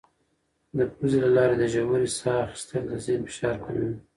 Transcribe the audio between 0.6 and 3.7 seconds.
د پوزې له لارې د ژورې ساه اخیستل د ذهن فشار